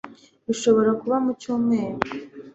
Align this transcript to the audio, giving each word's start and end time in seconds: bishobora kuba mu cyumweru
bishobora 0.47 0.91
kuba 1.01 1.15
mu 1.25 1.31
cyumweru 1.41 1.99